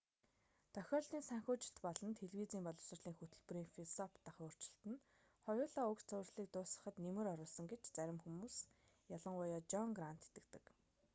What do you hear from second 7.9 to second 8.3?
зарим